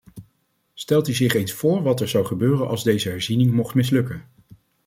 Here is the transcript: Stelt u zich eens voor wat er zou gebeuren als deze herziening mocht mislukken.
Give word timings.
Stelt 0.73 1.07
u 1.07 1.13
zich 1.13 1.33
eens 1.33 1.51
voor 1.51 1.81
wat 1.83 1.99
er 2.01 2.07
zou 2.09 2.25
gebeuren 2.25 2.67
als 2.67 2.83
deze 2.83 3.09
herziening 3.09 3.51
mocht 3.51 3.73
mislukken. 3.75 4.25